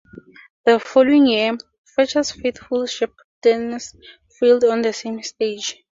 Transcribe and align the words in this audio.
The 0.65 0.79
following 0.79 1.27
year, 1.27 1.55
Fletcher's 1.85 2.31
"Faithful 2.31 2.87
Shepherdess" 2.87 3.95
failed 4.39 4.63
on 4.63 4.81
the 4.81 4.93
same 4.93 5.21
stage. 5.21 5.83